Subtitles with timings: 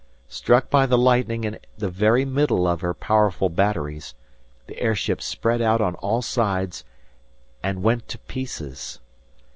[0.29, 4.15] Struck by the lightning in the very middle of her powerful batteries,
[4.65, 6.83] the air ship spread out on all sides
[7.61, 8.99] and went to pieces.